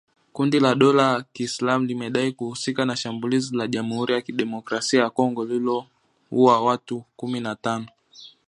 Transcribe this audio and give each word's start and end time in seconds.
Kundi 0.33 0.59
la 0.59 0.75
dola 0.75 1.13
ya 1.13 1.21
Kiislamu 1.33 1.85
limedai 1.85 2.31
kuhusika 2.31 2.85
na 2.85 2.95
shambulizi 2.95 3.55
la 3.57 3.67
jamhuri 3.67 4.13
ya 4.13 4.21
kidemokrasia 4.21 5.01
ya 5.03 5.09
Kongo 5.09 5.45
lililouwa 5.45 6.61
watu 6.61 7.03
kumi 7.15 7.39
na 7.39 7.55
tano 7.55 7.85